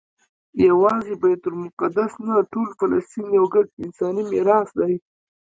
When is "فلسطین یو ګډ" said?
2.79-3.67